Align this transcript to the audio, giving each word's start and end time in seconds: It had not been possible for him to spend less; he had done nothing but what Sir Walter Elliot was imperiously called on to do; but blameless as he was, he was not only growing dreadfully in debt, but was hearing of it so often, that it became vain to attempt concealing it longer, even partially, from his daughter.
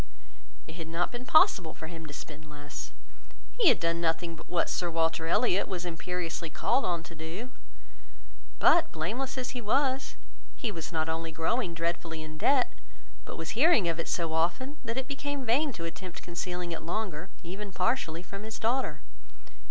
It 0.65 0.73
had 0.77 0.87
not 0.87 1.11
been 1.11 1.27
possible 1.27 1.75
for 1.75 1.85
him 1.85 2.07
to 2.07 2.11
spend 2.13 2.49
less; 2.49 2.91
he 3.59 3.67
had 3.69 3.79
done 3.79 4.01
nothing 4.01 4.35
but 4.35 4.49
what 4.49 4.67
Sir 4.67 4.89
Walter 4.89 5.27
Elliot 5.27 5.67
was 5.67 5.85
imperiously 5.85 6.49
called 6.49 6.85
on 6.85 7.03
to 7.03 7.13
do; 7.13 7.51
but 8.57 8.91
blameless 8.91 9.37
as 9.37 9.51
he 9.51 9.61
was, 9.61 10.15
he 10.55 10.71
was 10.71 10.91
not 10.91 11.07
only 11.07 11.31
growing 11.31 11.75
dreadfully 11.75 12.23
in 12.23 12.39
debt, 12.39 12.73
but 13.25 13.37
was 13.37 13.51
hearing 13.51 13.87
of 13.87 13.99
it 13.99 14.07
so 14.09 14.33
often, 14.33 14.77
that 14.83 14.97
it 14.97 15.07
became 15.07 15.45
vain 15.45 15.71
to 15.73 15.85
attempt 15.85 16.23
concealing 16.23 16.71
it 16.71 16.81
longer, 16.81 17.29
even 17.43 17.71
partially, 17.71 18.23
from 18.23 18.41
his 18.41 18.57
daughter. 18.57 19.01